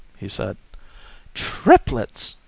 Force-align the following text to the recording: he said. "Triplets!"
he 0.17 0.27
said. 0.27 0.57
"Triplets!" 1.35 2.37